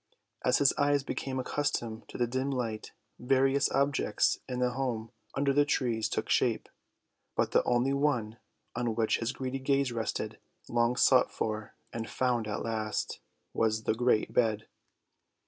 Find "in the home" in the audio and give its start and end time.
4.49-5.11